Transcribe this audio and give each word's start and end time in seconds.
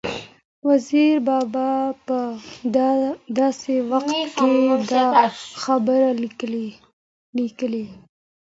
وزیر 0.69 1.15
بابا 1.27 1.69
په 2.07 2.17
داسې 3.39 3.73
وخت 3.91 4.17
کې 4.39 4.53
دا 4.91 5.05
خبرې 5.63 6.11
لیکلي 7.47 7.85